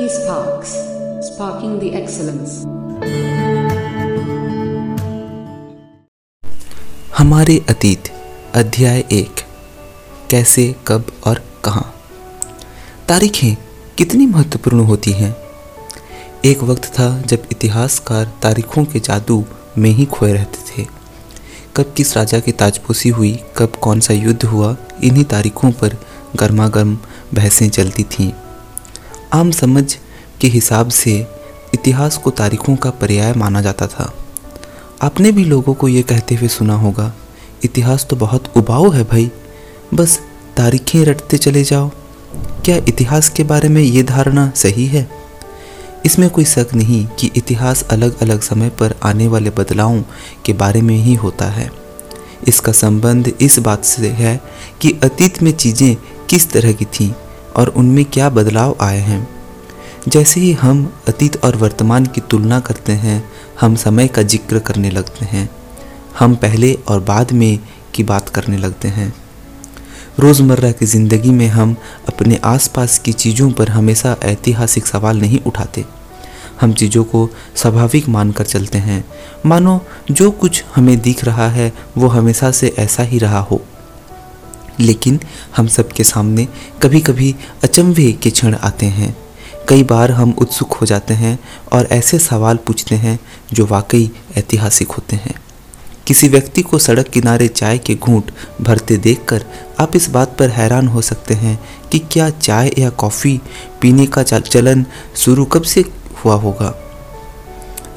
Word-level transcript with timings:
eSparks, 0.00 0.72
sparking 1.26 1.74
the 1.76 1.88
excellence. 1.92 2.50
हमारे 7.18 7.64
अतीत 7.68 8.08
अध्याय 8.54 9.04
एक 9.12 9.34
कैसे 10.30 10.74
कब 10.86 11.06
और 11.26 11.42
कहाँ? 11.64 11.94
तारीखें 13.08 13.56
कितनी 13.98 14.26
महत्वपूर्ण 14.26 14.80
होती 14.80 15.12
हैं? 15.12 15.36
एक 16.44 16.62
वक्त 16.62 16.84
था 16.84 17.20
जब 17.20 17.42
इतिहासकार 17.52 18.32
तारीखों 18.42 18.84
के 18.84 19.00
जादू 19.00 19.44
में 19.78 19.90
ही 19.90 20.06
खोए 20.06 20.32
रहते 20.32 20.82
थे। 20.82 20.86
कब 21.76 21.94
किस 21.96 22.16
राजा 22.16 22.40
की 22.40 22.52
ताजपोशी 22.52 23.08
हुई 23.08 23.44
कब 23.56 23.72
कौन 23.82 24.00
सा 24.00 24.14
युद्ध 24.14 24.44
हुआ 24.44 24.76
इन्हीं 25.04 25.24
तारीखों 25.24 25.72
पर 25.72 25.96
गर्मा 26.36 26.68
गर्म 26.68 26.98
बहसें 27.34 27.70
चलती 27.70 28.04
थीं। 28.04 28.32
आम 29.32 29.50
समझ 29.50 29.94
के 30.40 30.46
हिसाब 30.46 30.88
से 30.88 31.14
इतिहास 31.74 32.16
को 32.16 32.30
तारीखों 32.30 32.74
का 32.76 32.90
पर्याय 32.90 33.32
माना 33.32 33.60
जाता 33.62 33.86
था। 33.86 34.12
आपने 35.02 35.32
भी 35.32 35.44
लोगों 35.44 35.74
को 35.74 35.88
ये 35.88 36.02
कहते 36.02 36.34
हुए 36.34 36.48
सुना 36.48 36.74
होगा, 36.74 37.12
इतिहास 37.64 38.06
तो 38.10 38.16
बहुत 38.16 38.52
उबाऊ 38.56 38.90
है 38.90 39.04
भाई। 39.04 39.30
बस 39.94 40.18
तारीखें 40.56 41.04
रटते 41.04 41.38
चले 41.38 41.64
जाओ। 41.64 41.90
क्या 42.64 42.76
इतिहास 42.76 43.28
के 43.28 43.44
बारे 43.44 43.68
में 43.68 43.82
ये 43.82 44.02
धारणा 44.02 44.50
सही 44.56 44.86
है? 44.86 45.08
इसमें 46.06 46.28
कोई 46.30 46.44
शक 46.44 46.74
नहीं 46.74 47.06
कि 47.18 47.30
इतिहास 47.36 47.82
अलग 47.82 48.20
अलग 48.20 48.40
समय 48.40 48.68
पर 48.70 48.94
आने 49.02 49.28
वाले 49.28 49.50
बदलावों 49.50 50.02
के 50.46 50.52
बारे 50.52 50.82
में 50.82 50.96
ही 50.96 51.14
होता 51.14 51.50
है। 51.50 51.70
इसका 52.48 52.72
संबंध 52.72 53.32
इस 53.40 53.58
बात 53.58 53.84
से 53.84 54.08
है 54.08 54.40
कि 54.80 54.98
अतीत 55.02 55.42
में 55.42 55.52
चीज़ें 55.52 55.96
किस 56.30 56.50
तरह 56.50 56.72
की 56.72 56.84
थीं 56.84 57.12
और 57.56 57.68
उनमें 57.68 58.04
क्या 58.04 58.30
बदलाव 58.30 58.76
आए 58.80 58.98
हैं? 58.98 59.28
जैसे 60.08 60.40
ही 60.40 60.52
हम 60.52 60.92
अतीत 61.08 61.44
और 61.44 61.56
वर्तमान 61.56 62.06
की 62.06 62.20
तुलना 62.20 62.60
करते 62.60 62.92
हैं, 62.92 63.30
हम 63.60 63.76
समय 63.76 64.08
का 64.08 64.22
ज़िक्र 64.22 64.58
करने 64.58 64.90
लगते 64.90 65.24
हैं। 65.24 65.50
हम 66.18 66.34
पहले 66.34 66.78
और 66.88 67.00
बाद 67.00 67.32
में 67.32 67.58
की 67.94 68.02
बात 68.02 68.28
करने 68.28 68.56
लगते 68.56 68.88
हैं। 68.88 69.14
रोज़मर्रा 70.18 70.72
की 70.72 70.86
ज़िंदगी 70.86 71.30
में 71.30 71.48
हम 71.48 71.76
अपने 72.08 72.40
आसपास 72.44 72.98
की 72.98 73.12
चीज़ों 73.12 73.50
पर 73.50 73.68
हमेशा 73.68 74.16
ऐतिहासिक 74.22 74.86
सवाल 74.86 75.20
नहीं 75.20 75.40
उठाते। 75.46 75.84
हम 76.60 76.72
चीज़ों 76.72 77.04
को 77.04 77.30
स्वाभाविक 77.56 78.08
मानकर 78.08 78.44
चलते 78.44 78.78
हैं। 78.78 79.04
मानो 79.46 79.80
जो 80.10 80.30
कुछ 80.30 80.64
हमें 80.74 81.00
दिख 81.00 81.24
रहा 81.24 81.48
है, 81.48 81.72
वो 81.98 82.08
हमेशा 82.08 82.50
से 82.50 82.74
ऐसा 82.78 83.02
ही 83.02 83.18
रहा 83.18 83.40
हो। 83.40 83.60
लेकिन 84.80 85.20
हम 85.56 85.66
सबके 85.66 86.04
सामने 86.04 86.48
कभी 86.82 87.00
कभी 87.00 87.34
अचंभे 87.64 88.12
के 88.12 88.30
क्षण 88.30 88.54
आते 88.54 88.86
हैं। 88.86 89.16
कई 89.68 89.82
बार 89.82 90.10
हम 90.10 90.34
उत्सुक 90.38 90.72
हो 90.72 90.86
जाते 90.86 91.14
हैं 91.14 91.38
और 91.72 91.88
ऐसे 91.90 92.18
सवाल 92.18 92.56
पूछते 92.56 92.94
हैं 92.94 93.20
जो 93.52 93.66
वाकई 93.66 94.10
ऐतिहासिक 94.36 94.90
होते 94.90 95.16
हैं। 95.16 95.34
किसी 96.06 96.28
व्यक्ति 96.28 96.62
को 96.62 96.78
सड़क 96.78 97.08
किनारे 97.08 97.48
चाय 97.48 97.78
के 97.78 97.94
घूंट 97.94 98.30
भरते 98.60 98.96
देखकर 98.96 99.44
आप 99.80 99.96
इस 99.96 100.10
बात 100.10 100.36
पर 100.38 100.48
हैरान 100.48 100.88
हो 100.88 101.02
सकते 101.02 101.34
हैं 101.34 101.60
कि 101.92 101.98
क्या 101.98 102.30
चाय 102.30 102.74
या 102.78 102.90
कॉफ़ी 102.90 103.40
पीने 103.80 104.06
का 104.06 104.22
चलन 104.22 104.86
शुरू 105.16 105.44
कब 105.44 105.62
से 105.62 105.84
हुआ 106.24 106.34
होगा? 106.34 106.74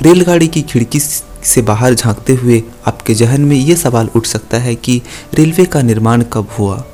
रेलगाड़ी 0.02 0.48
की 0.48 0.62
खिड़की 0.62 1.00
से 1.44 1.62
बाहर 1.62 1.94
झांकते 1.94 2.34
हुए 2.34 2.64
आपके 2.88 3.14
जहन 3.14 3.42
में 3.42 3.58
ये 3.58 3.76
सवाल 3.76 4.10
उठ 4.16 4.26
सकता 4.26 4.58
है 4.58 4.76
कि 4.76 5.02
रेलवे 5.34 5.66
का 5.66 5.82
निर्माण 5.82 6.22
कब 6.22 6.48
हुआ? 6.60 6.86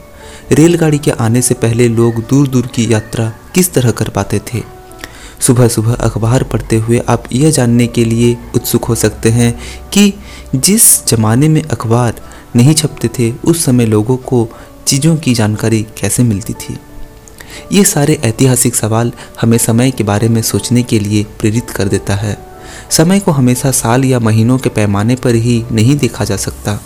रेलगाड़ी 0.52 0.98
के 0.98 1.12
आने 1.12 1.42
से 1.42 1.54
पहले 1.54 1.88
लोग 1.88 2.16
दूर 2.16 2.48
दूर 2.48 2.68
की 2.68 2.94
यात्रा 2.94 3.34
किस 3.56 3.74
तरह 3.74 3.92
कर 3.92 4.10
पाते 4.10 4.40
थे? 4.40 4.64
सुबह 5.40 5.68
सुबह 5.68 5.94
अखबार 5.94 6.44
पढ़ते 6.44 6.76
हुए 6.76 7.02
आप 7.10 7.24
यह 7.32 7.52
जानने 7.52 7.88
के 7.88 8.06
लिए 8.06 8.38
उत्सुक 8.56 8.86
हो 8.86 8.96
सकते 8.96 9.30
हैं 9.30 9.60
कि 9.94 10.14
जिस 10.56 11.08
जमाने 11.08 11.50
में 11.50 11.64
अखबार 11.64 12.14
नहीं 12.56 12.74
छपते 12.74 13.08
थे, 13.08 13.32
उस 13.32 13.66
समय 13.66 13.86
लोगों 13.86 14.18
को 14.18 14.50
चीज़ों 14.88 15.18
की 15.18 15.34
जानकारी 15.34 15.84
कैसे 15.84 16.24
मिलती 16.24 16.54
थी? 16.54 16.80
ये 17.72 17.84
सारे 17.84 18.14
ऐतिहासिक 18.24 18.76
सवाल 18.76 19.12
हमें 19.42 19.58
समय 19.58 19.92
के 19.92 20.04
बारे 20.04 20.30
में 20.30 20.42
सोचने 20.42 20.84
के 20.84 21.00
लिए 21.00 21.24
प्रेरित 21.24 21.70
कर 21.70 21.88
देता 21.88 22.16
है। 22.16 22.49
समय 22.90 23.20
को 23.20 23.32
हमेशा 23.32 23.72
साल 23.72 24.06
या 24.06 24.20
महीनों 24.20 24.58
के 24.58 24.70
पैमाने 24.70 25.16
पर 25.16 25.36
ही 25.36 25.66
नहीं 25.72 25.98
देखा 25.98 26.24
जा 26.24 26.38
सकता। 26.38 26.82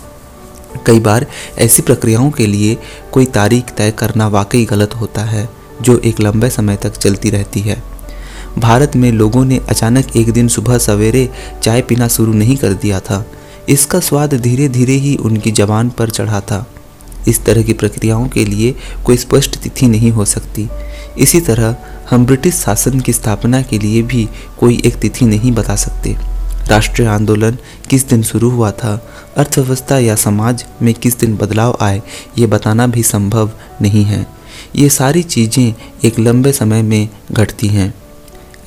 कई 0.85 0.99
बार 0.99 1.25
ऐसी 1.57 1.81
प्रक्रियाओं 1.81 2.31
के 2.31 2.47
लिए 2.47 2.77
कोई 3.11 3.25
तारीख 3.25 3.63
तय 3.63 3.91
करना 3.91 4.27
वाकई 4.27 4.65
गलत 4.65 4.95
होता 4.95 5.21
है, 5.21 5.49
जो 5.81 5.97
एक 5.97 6.19
लंबे 6.19 6.49
समय 6.49 6.75
तक 6.75 6.97
चलती 6.97 7.29
रहती 7.29 7.59
है। 7.59 7.83
भारत 8.57 8.95
में 8.95 9.11
लोगों 9.11 9.45
ने 9.45 9.57
अचानक 9.69 10.15
एक 10.15 10.31
दिन 10.31 10.47
सुबह 10.47 10.77
सवेरे 10.77 11.29
चाय 11.63 11.81
पीना 11.81 12.07
शुरू 12.07 12.33
नहीं 12.33 12.57
कर 12.57 12.73
दिया 12.73 12.99
था। 12.99 13.25
इसका 13.69 13.99
स्वाद 13.99 14.33
धीरे 14.33 14.69
धीरे 14.69 14.93
ही 14.93 15.15
उनकी 15.15 15.51
जबान 15.51 15.89
पर 15.89 16.09
चढ़ा 16.09 16.41
था। 16.41 16.65
इस 17.27 17.45
तरह 17.45 17.63
की 17.63 17.73
प्रक्रियाओं 17.73 18.27
के 18.27 18.45
लिए 18.45 18.75
कोई 19.05 19.17
स्पष्ट 19.17 19.57
तिथि 19.57 19.87
नहीं 19.87 20.11
हो 20.11 20.25
सकती। 20.25 20.69
इसी 21.17 21.39
तरह, 21.39 21.75
हम 22.09 22.25
ब्रिटिश 22.25 22.55
शासन 22.55 22.99
की 22.99 23.13
स्थापना 23.13 23.61
के 23.61 23.79
लिए 23.79 24.01
भी 24.01 24.29
कोई 24.59 24.81
एक 24.85 24.95
तिथि 24.95 25.25
नहीं 25.25 25.51
बता 25.51 25.75
सकते। 25.75 26.17
राष्ट्रीय 26.67 27.07
आंदोलन 27.07 27.57
किस 27.89 28.07
दिन 28.07 28.23
शुरू 28.23 28.49
हुआ 28.49 28.71
था, 28.71 29.11
अर्थव्यवस्था 29.37 29.99
या 29.99 30.15
समाज 30.15 30.65
में 30.81 30.93
किस 30.93 31.19
दिन 31.19 31.37
बदलाव 31.37 31.77
आए, 31.81 32.01
ये 32.37 32.47
बताना 32.47 32.87
भी 32.87 33.03
संभव 33.03 33.51
नहीं 33.81 34.03
है। 34.03 34.27
ये 34.75 34.89
सारी 34.89 35.23
चीज़ें 35.23 35.73
एक 36.05 36.19
लंबे 36.19 36.51
समय 36.51 36.81
में 36.81 37.09
घटती 37.31 37.67
हैं। 37.67 37.93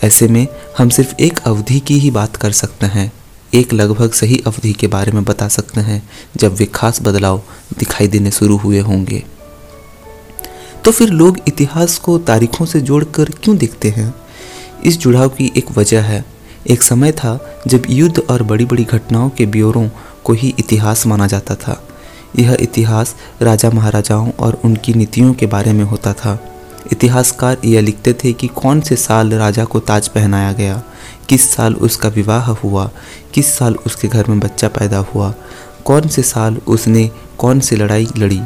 ऐसे 0.04 0.28
में 0.28 0.46
हम 0.78 0.88
सिर्फ़ 0.88 1.14
एक 1.20 1.38
अवधि 1.38 1.80
की 1.80 1.98
ही 1.98 2.10
बात 2.10 2.36
कर 2.36 2.52
सकते 2.52 2.86
हैं। 2.86 3.12
एक 3.56 3.72
लगभग 3.72 4.12
सही 4.12 4.42
अवधि 4.46 4.72
के 4.72 4.86
बारे 4.86 5.12
में 5.12 5.24
बता 5.24 5.48
सकते 5.48 5.80
हैं, 5.80 6.10
जब 6.36 6.54
वे 6.54 6.66
खास 6.66 7.02
बदलाव 7.02 7.42
दिखाई 7.78 8.06
देने 8.06 8.30
शुरू 8.30 8.56
हुए 8.56 8.78
होंगे। 8.78 9.24
तो 10.84 10.90
फिर 10.90 11.08
लोग 11.08 11.38
इतिहास 11.48 11.98
को 11.98 12.18
तारीखों 12.18 12.66
से 12.66 12.80
जोड़कर 12.80 13.24
क्यों 13.24 13.56
देखते 13.56 13.90
हैं? 13.90 14.14
इस 14.84 14.98
जुड़ाव 14.98 15.28
की 15.28 15.52
एक 15.56 15.78
वजह 15.78 16.02
है। 16.02 16.24
एक 16.66 16.82
समय 16.82 17.12
था, 17.12 17.60
जब 17.66 17.82
युद्ध 17.90 18.18
और 18.18 18.42
बड़ी 18.42 18.64
बड़ी 18.64 18.84
घटनाओं 18.84 19.30
के 19.30 19.46
ब्योरों 19.46 19.88
को 20.24 20.32
ही 20.32 20.54
इतिहास 20.58 21.06
माना 21.06 21.26
जाता 21.26 21.54
था। 21.54 21.88
यह 22.38 22.56
इतिहास 22.60 23.14
राजा 23.42 23.70
महाराजाओं 23.70 24.30
और 24.30 24.60
उनकी 24.64 24.94
नीतियों 24.94 25.34
के 25.34 25.46
बारे 25.46 25.72
में 25.72 25.84
होता 25.84 26.12
था। 26.12 26.52
इतिहासकार 26.92 27.56
यह 27.64 27.80
लिखते 27.80 28.12
थे 28.12 28.32
कि 28.32 28.46
कौन 28.46 28.80
से 28.80 28.96
साल 28.96 29.34
राजा 29.34 29.64
को 29.64 29.80
ताज 29.80 30.08
पहनाया 30.08 30.52
गया। 30.52 30.82
किस 31.28 31.50
साल 31.50 31.75
उसका 31.75 32.09
विवाह 32.09 32.50
हुआ? 32.50 32.91
किस 33.34 33.59
साल 33.59 33.75
उसके 33.87 34.09
घर 34.09 34.26
में 34.26 34.41
बच्चा 34.41 34.69
पैदा 34.69 34.98
हुआ? 34.98 35.34
कौन 35.84 36.09
से 36.09 36.22
साल 36.22 36.56
उसने 36.66 37.10
कौन 37.38 37.60
सी 37.60 37.76
लड़ाई 37.76 38.09
लड़ी? 38.16 38.41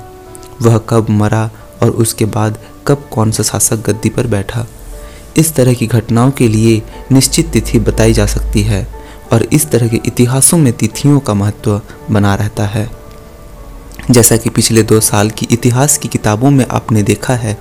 वह 0.62 0.78
कब 0.78 1.06
मरा 1.10 1.50
और 1.82 1.90
उसके 1.90 2.24
बाद 2.24 2.58
कब 2.86 3.08
कौन 3.12 3.30
सा 3.30 3.42
शासक 3.42 3.76
गद्दी 3.76 4.08
पर 4.08 4.26
बैठा? 4.26 4.66
इस 5.36 5.54
तरह 5.54 5.74
की 5.74 5.86
घटनाओं 5.86 6.30
के 6.30 6.48
लिए 6.48 6.82
निश्चित 7.12 7.48
तिथि 7.48 7.78
बताई 7.78 8.12
जा 8.12 8.26
सकती 8.26 8.62
है 8.62 8.88
और 9.32 9.42
इस 9.42 9.70
तरह 9.70 9.88
के 9.88 10.00
इतिहासों 10.06 10.58
में 10.58 10.72
तिथियों 10.72 11.20
का 11.20 11.34
महत्व 11.34 11.80
बना 12.10 12.34
रहता 12.34 12.66
है। 12.66 12.90
जैसा 14.10 14.36
कि 14.36 14.50
पिछले 14.50 14.82
दो 14.82 15.00
साल 15.00 15.30
की 15.30 15.48
इतिहास 15.50 15.98
की 15.98 16.08
किताबों 16.08 16.50
में 16.50 16.66
आपने 16.70 17.02
देखा 17.02 17.34
है 17.34 17.58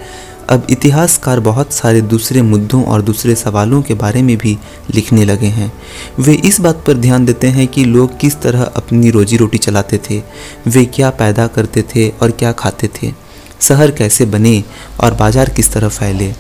अब 0.49 0.67
इतिहासकार 0.69 1.39
बहुत 1.39 1.73
सारे 1.73 2.01
दूसरे 2.01 2.41
मुद्दों 2.41 2.83
और 2.83 3.01
दूसरे 3.01 3.33
सवालों 3.35 3.81
के 3.81 3.93
बारे 3.93 4.21
में 4.21 4.35
भी 4.37 4.57
लिखने 4.95 5.25
लगे 5.25 5.47
हैं। 5.47 5.71
वे 6.19 6.33
इस 6.35 6.59
बात 6.61 6.83
पर 6.87 6.93
ध्यान 6.93 7.25
देते 7.25 7.47
हैं 7.47 7.67
कि 7.67 7.83
लोग 7.85 8.17
किस 8.19 8.39
तरह 8.41 8.63
अपनी 8.63 9.09
रोजी 9.09 9.37
रोटी 9.37 9.57
चलाते 9.57 9.99
थे, 10.09 10.21
वे 10.67 10.85
क्या 10.85 11.09
पैदा 11.09 11.47
करते 11.47 11.83
थे 11.95 12.09
और 12.11 12.31
क्या 12.31 12.51
खाते 12.51 12.89
थे, 12.95 13.13
शहर 13.61 13.91
कैसे 13.91 14.25
बने 14.25 14.63
और 14.99 15.13
बाज़ार 15.13 15.49
किस 15.49 15.71
तरह 15.73 15.89
फैले, 15.89 16.33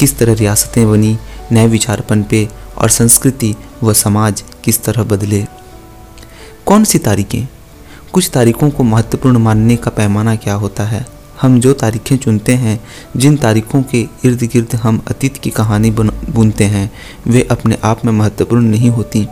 किस 0.00 0.18
तरह 0.18 0.34
रियासतें 0.34 0.90
बनी, 0.90 1.16
नए 1.52 1.66
विचारपन 1.66 2.22
पे 2.22 2.48
और 2.78 2.90
संस्कृति 2.90 3.54
व 3.82 3.92
समाज 3.94 4.44
किस 4.64 4.84
तरह 4.84 5.04
बदले। 5.04 5.44
कौन 6.66 6.84
सी 6.84 6.98
तारीखें? 6.98 7.46
कुछ 8.12 8.30
तारीखों 8.34 8.70
को 8.70 8.82
महत्वपूर्ण 8.82 9.38
मानने 9.38 9.76
का 9.76 9.90
पैमाना 9.90 10.36
क्या 10.36 10.54
होता 10.54 10.84
है? 10.84 11.15
हम 11.40 11.58
जो 11.60 11.72
तारीखें 11.72 12.16
चुनते 12.16 12.52
हैं, 12.54 12.78
जिन 13.16 13.36
तारीखों 13.36 13.82
के 13.82 14.00
इर्द 14.24 14.42
गिर्द 14.52 14.74
हम 14.74 15.02
अतीत 15.08 15.36
की 15.36 15.50
कहानी 15.50 15.90
बुनते 15.90 16.64
हैं, 16.64 16.90
वे 17.26 17.46
अपने 17.50 17.78
आप 17.84 18.04
में 18.04 18.12
महत्वपूर्ण 18.12 18.64
नहीं 18.64 18.90
होती। 18.90 19.26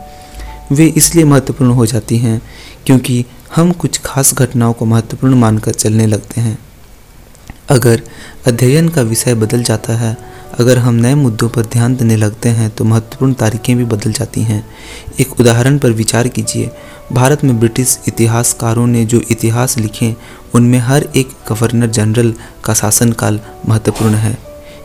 वे 0.71 0.85
इसलिए 0.87 1.25
महत्वपूर्ण 1.25 1.71
हो 1.71 1.85
जाती 1.85 2.17
हैं, 2.17 2.41
क्योंकि 2.85 3.25
हम 3.55 3.71
कुछ 3.71 3.99
खास 4.05 4.33
घटनाओं 4.33 4.73
को 4.73 4.85
महत्वपूर्ण 4.85 5.35
मानकर 5.35 5.71
चलने 5.71 6.05
लगते 6.07 6.41
हैं। 6.41 6.57
अगर 7.69 8.01
अध्ययन 8.47 8.89
का 8.89 9.01
विषय 9.01 9.35
बदल 9.35 9.63
जाता 9.63 9.93
है, 9.93 10.17
अगर 10.59 10.77
हम 10.77 10.95
नए 10.95 11.15
मुद्दों 11.15 11.47
पर 11.49 11.65
ध्यान 11.65 11.95
देने 11.95 12.15
लगते 12.15 12.49
हैं 12.49 12.69
तो 12.69 12.83
महत्वपूर्ण 12.83 13.33
तारीखें 13.33 13.75
भी 13.77 13.85
बदल 13.85 14.11
जाती 14.11 14.41
हैं। 14.41 14.65
एक 15.19 15.39
उदाहरण 15.39 15.77
पर 15.77 15.91
विचार 15.91 16.27
कीजिए, 16.27 16.69
भारत 17.13 17.43
में 17.43 17.59
ब्रिटिश 17.59 17.97
इतिहासकारों 18.07 18.85
ने 18.87 19.05
जो 19.05 19.21
इतिहास 19.31 19.77
लिखे 19.77 20.15
उनमें 20.55 20.79
हर 20.79 21.07
एक 21.15 21.29
गवर्नर 21.49 21.87
जनरल 21.87 22.33
का 22.63 22.73
शासनकाल 22.73 23.39
महत्वपूर्ण 23.69 24.15
है। 24.15 24.37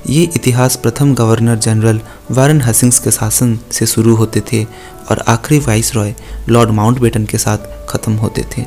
ये 0.09 0.23
इतिहास 0.37 0.77
प्रथम 0.77 1.15
गवर्नर 1.15 1.57
जनरल 1.57 2.01
वारन 2.31 2.61
हसिंग्स 2.61 2.99
के 2.99 3.11
शासन 3.11 3.59
से 3.73 3.87
शुरू 3.87 4.15
होते 4.17 4.43
थे 4.53 4.65
और 5.11 5.23
आखिरी 5.29 5.59
वाइस 5.59 5.95
रॉय 5.95 6.15
लॉर्ड 6.49 6.71
माउंटबेटन 6.71 7.25
के 7.25 7.39
साथ 7.39 7.69
ख़त्म 7.89 8.13
होते 8.15 8.45
थे। 8.57 8.65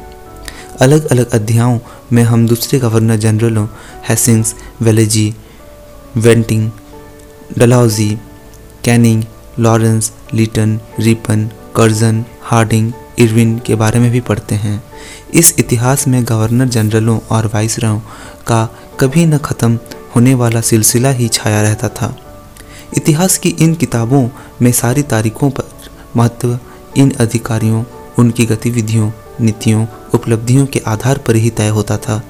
अलग 0.82 1.06
अलग 1.06 1.32
अध्यायों 1.32 1.80
में 2.14 2.24
हम 2.24 2.48
दूसरे 2.48 2.80
governor 2.80 3.16
जनरलों 3.16 3.68
Hastings, 4.10 4.56
Wellesley, 4.82 5.34
Bentinck 6.18 6.70
Dalhousie 7.58 8.10
Canning, 8.86 9.24
Lawrence, 9.60 10.12
Lytton, 10.34 10.80
Ripon, 11.00 11.50
Curzon, 11.76 12.24
Hardinge 12.44 12.92
Irwin 13.20 13.60
के 13.60 13.76
बारे 13.76 14.00
में 14.00 14.12
भी 14.12 14.20
पढ़ते 14.20 14.56
हैं। 14.56 14.84
इस 15.34 15.56
इतिहास 15.60 16.08
में 16.08 16.26
गवर्नर 16.26 16.68
जनरलों 16.68 17.20
और 17.32 17.48
वाइसरायों 17.48 18.00
का 18.48 18.76
कभी 19.00 19.26
न 19.26 19.38
ख़त्म 19.38 19.80
होने 20.16 20.34
वाला 20.34 20.62
सिलसिला 20.62 21.10
ही 21.10 21.28
छाया 21.28 21.62
रहता 21.62 21.90
था। 21.90 22.18
इतिहास 22.98 23.38
की 23.38 23.50
इन 23.50 23.74
किताबों 23.74 24.30
में 24.62 24.72
सारी 24.72 25.02
तारीखों 25.02 25.50
पर 25.50 25.72
महत्व, 26.18 26.60
इन 26.98 27.12
अधिकारियों, 27.12 27.84
उनकी 28.20 28.46
गतिविधियों, 28.46 29.12
नीतियों, 29.42 29.86
उपलब्धियों 30.14 30.66
के 30.66 30.82
आधार 30.88 31.18
पर 31.18 31.36
ही 31.36 31.50
तय 31.50 31.68
होता 31.68 31.98
था। 31.98 32.24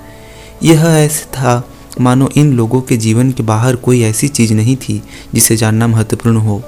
यह 0.64 0.86
ऐसे 0.86 1.26
था, 1.26 1.68
मानो 2.02 2.30
इन 2.36 2.54
लोगों 2.54 2.82
के 2.82 2.98
जीवन 2.98 3.32
के 3.32 3.44
बाहर 3.44 3.76
कोई 3.76 4.02
ऐसी 4.02 4.28
चीज़ 4.28 4.54
नहीं 4.54 4.76
थी 4.76 5.04
जिसे 5.34 5.56
जानना 5.56 5.88
महत्वपूर्ण 5.88 6.38
हो। 6.38 6.64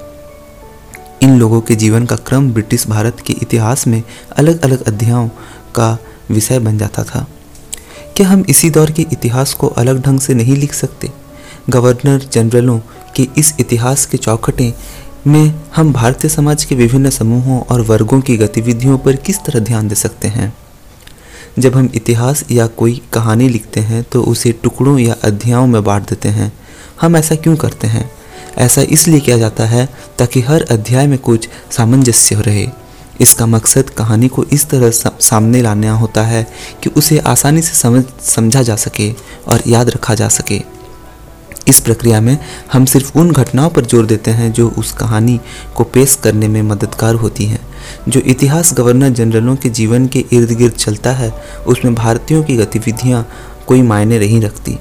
इन 1.22 1.38
लोगों 1.38 1.60
के 1.60 1.74
जीवन 1.74 2.06
का 2.06 2.16
क्रम 2.16 2.52
ब्रिटिश 2.52 2.86
भारत 2.86 3.20
के 3.26 3.32
इतिहास 3.32 3.86
में 3.86 4.02
अलग 4.36 4.60
अलग 4.60 4.84
अध्यायों 4.84 5.28
का 5.74 5.98
विषय 6.30 6.58
बन 6.58 6.78
जाता 6.78 7.04
था। 7.04 7.26
क्या 8.16 8.28
हम 8.28 8.44
इसी 8.48 8.70
दौर 8.70 8.90
के 8.90 9.02
इतिहास 9.02 9.52
को 9.54 9.66
अलग 9.66 10.02
ढंग 10.02 10.20
से 10.20 10.34
नहीं 10.34 10.56
लिख 10.56 10.72
सकते? 10.72 11.10
गवर्नर 11.70 12.18
जनरलों 12.32 12.80
के 13.16 13.28
इस 13.38 13.54
इतिहास 13.60 14.06
के 14.06 14.16
चौखटें 14.16 14.72
में 15.26 15.54
हम 15.76 15.92
भारतीय 15.92 16.30
समाज 16.30 16.64
के 16.64 16.74
विभिन्न 16.74 17.10
समूहों 17.10 17.60
और 17.60 17.80
वर्गों 17.80 18.20
की 18.20 18.36
गतिविधियों 18.36 18.98
पर 18.98 19.16
किस 19.16 19.44
तरह 19.44 19.60
ध्यान 19.60 19.88
दे 19.88 19.94
सकते 19.94 20.28
हैं? 20.28 20.56
जब 21.58 21.76
हम 21.76 21.90
इतिहास 21.94 22.44
या 22.50 22.66
कोई 22.66 23.02
कहानी 23.12 23.48
लिखते 23.48 23.80
हैं 23.80 24.02
तो 24.02 24.22
उसे 24.22 24.52
टुकड़ों 24.52 24.98
या 24.98 25.16
अध्यायों 25.24 25.66
में 25.66 25.84
बांट 25.84 26.08
देते 26.08 26.28
हैं। 26.28 26.52
हम 27.00 27.16
ऐसा 27.16 27.34
क्यों 27.34 27.56
करते 27.56 27.86
हैं? 27.86 28.15
ऐसा 28.58 28.82
इसलिए 28.82 29.20
किया 29.20 29.38
जाता 29.38 29.64
है 29.64 29.88
ताकि 30.18 30.40
हर 30.40 30.62
अध्याय 30.62 31.06
में 31.06 31.18
कुछ 31.18 31.48
सामंजस्य 31.70 32.34
रहे। 32.34 32.66
इसका 33.20 33.46
मकसद 33.46 33.90
कहानी 33.90 34.28
को 34.28 34.44
इस 34.44 34.68
तरह 34.70 34.90
सामने 34.90 35.62
लाना 35.62 35.92
होता 35.92 36.22
है 36.22 36.46
कि 36.82 36.90
उसे 36.90 37.18
आसानी 37.18 37.62
से 37.62 37.74
समझ, 37.74 38.04
समझा 38.22 38.62
जा 38.62 38.76
सके 38.76 39.12
और 39.48 39.62
याद 39.66 39.90
रखा 39.90 40.14
जा 40.14 40.28
सके। 40.28 40.60
इस 41.68 41.80
प्रक्रिया 41.80 42.20
में 42.20 42.38
हम 42.72 42.84
सिर्फ़ 42.84 43.18
उन 43.18 43.30
घटनाओं 43.32 43.70
पर 43.70 43.84
ज़ोर 43.84 44.06
देते 44.06 44.30
हैं 44.30 44.52
जो 44.52 44.68
उस 44.70 44.92
कहानी 44.92 45.40
को 45.76 45.84
पेश 45.84 46.14
करने 46.14 46.48
में 46.48 46.60
मददगार 46.62 47.14
होती 47.14 47.44
हैं। 47.44 47.60
जो 48.08 48.20
इतिहास 48.20 48.72
गवर्नर 48.74 49.08
जनरलों 49.08 49.56
के 49.56 49.68
जीवन 49.68 50.06
के 50.06 50.24
इर्द 50.32 50.52
गिर्द 50.52 50.74
चलता 50.74 51.12
है, 51.12 51.32
उसमें 51.66 51.94
भारतीयों 51.94 52.42
की 52.42 52.56
गतिविधियाँ 52.56 53.26
कोई 53.66 53.82
मायने 53.82 54.18
नहीं 54.18 54.40
रखती। 54.40 54.78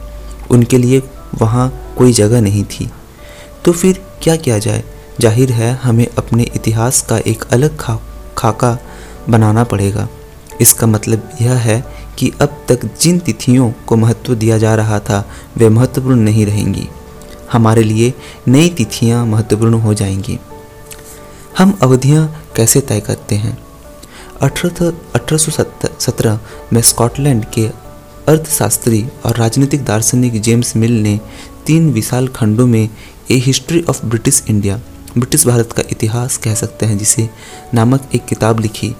उनके 0.51 0.77
लिए 0.77 1.01
वहाँ 1.35 1.71
कोई 1.97 2.13
जगह 2.13 2.41
नहीं 2.41 2.63
थी। 2.63 2.89
तो 3.65 3.71
फिर 3.71 4.05
क्या 4.21 4.35
किया 4.35 4.59
जाए? 4.59 4.83
ज़ाहिर 5.21 5.51
है, 5.51 5.73
हमें 5.73 6.07
अपने 6.17 6.43
इतिहास 6.43 7.01
का 7.01 7.17
एक 7.17 7.43
अलग 7.43 7.77
खा, 7.79 7.99
खाका 8.37 8.77
बनाना 9.29 9.63
पड़ेगा। 9.63 10.09
इसका 10.61 10.87
मतलब 10.87 11.29
यह 11.41 11.53
है 11.53 11.85
कि 12.19 12.31
अब 12.41 12.65
तक 12.67 12.85
जिन 13.01 13.19
तिथियों 13.19 13.71
को 13.87 13.95
महत्व 13.95 14.35
दिया 14.35 14.57
जा 14.57 14.75
रहा 14.75 14.99
था, 14.99 15.29
वे 15.57 15.69
महत्वपूर्ण 15.69 16.15
नहीं 16.15 16.45
रहेंगी। 16.45 16.87
हमारे 17.51 17.83
लिए 17.83 18.13
नई 18.47 18.69
तिथियाँ 18.69 19.25
महत्वपूर्ण 19.25 19.73
हो 19.73 19.93
जाएँगी। 19.93 20.39
हम 21.57 21.79
अवधियाँ 21.81 22.45
कैसे 22.55 22.81
तय 22.81 22.99
करते 22.99 23.35
हैं? 23.35 23.57
अठारह 24.41 26.39
में 26.73 26.81
स्कॉटलैंड 26.81 27.45
के 27.45 27.65
अर्थशास्त्री 28.27 29.07
और 29.25 29.35
राजनीतिक 29.35 29.85
दार्शनिक 29.85 30.41
जेम्स 30.41 30.75
मिल 30.75 30.91
ने 30.91 31.19
तीन 31.65 31.91
विशाल 31.91 32.27
खंडों 32.27 32.67
में 32.67 32.89
a 33.31 33.35
history 33.35 33.81
of 33.81 34.05
British 34.05 34.43
India 34.49 34.79
British 35.17 35.45
Bharat 35.47 35.71
का 35.71 35.83
इतिहास 35.91 36.35
कह 36.37 36.55
सकते 36.55 36.85
हैं 36.85 36.97
जिसे 36.97 37.27
नामक 37.73 38.09
एक 38.15 38.25
किताब 38.25 38.59
लिखी। 38.59 38.93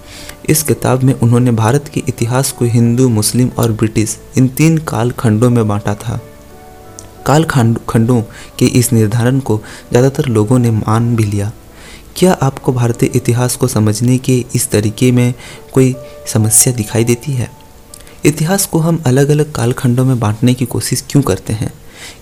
इस 0.50 0.63
किताब 0.63 1.04
में 1.04 1.13
उन्होंने 1.13 1.51
भारत 1.51 1.88
के 1.94 2.04
इतिहास 2.10 2.51
को 2.51 2.66
हिंदू, 2.66 3.07
मुस्लिम 3.10 3.50
और 3.57 3.72
ब्रिटिश 3.72 4.18
इन 4.38 4.48
तीन 4.48 4.77
कालखंडों 4.77 5.50
में 5.50 5.68
बांटा 5.68 5.95
था। 5.95 6.19
काल 7.25 7.44
खंडों 7.44 8.22
के 8.60 8.66
इस 8.80 8.92
निर्धारण 8.94 9.39
को 9.39 9.57
ज़्यादातर 9.92 10.25
लोगों 10.25 10.60
ने 10.60 10.72
मान 10.72 11.16
भी 11.16 11.24
लिया। 11.24 11.51
क्या 12.18 12.33
आपको 12.33 12.74
भारतीय 12.74 13.10
इतिहास 13.16 13.56
को 13.56 13.68
समझने 13.68 14.18
के 14.18 14.44
इस 14.56 14.69
तरीके 14.72 15.12
में 15.12 15.33
कोई 15.74 15.95
समस्या 16.33 16.74
दिखाई 16.74 17.04
देती 17.04 17.31
है? 17.31 17.50
इतिहास 18.25 18.66
को 18.66 18.80
हम 18.80 19.01
अलग 19.06 19.30
अलग 19.30 19.51
कालखंडों 19.51 20.06
में 20.06 20.19
बांटने 20.19 20.54
की 20.54 20.66
कोशिश 20.66 21.04
क्यों 21.10 21.22
करते 21.22 21.54
हैं? 21.54 21.74